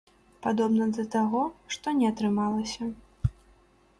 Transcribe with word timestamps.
Падобна 0.45 0.85
да 0.97 1.03
таго, 1.15 1.41
што 1.75 1.93
не 1.99 2.09
атрымалася. 2.13 2.91